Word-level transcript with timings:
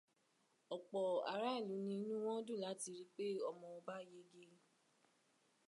Ọ̀pọ̀ 0.75 1.03
aráàlú 1.31 1.75
ni 1.85 1.93
inú 2.03 2.15
wọn 2.25 2.39
dun 2.45 2.61
láti 2.63 2.89
ri 2.97 3.03
pé 3.15 3.25
ọmọ 3.49 3.67
ọba 3.77 3.95
yege. 4.11 4.45